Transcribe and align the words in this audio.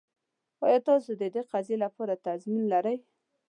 ایا 0.65 0.79
تاسو 0.89 1.09
د 1.21 1.23
دې 1.35 1.41
قضیې 1.51 1.77
لپاره 1.85 2.21
تضمین 2.27 2.63
لرئ؟ 2.73 2.97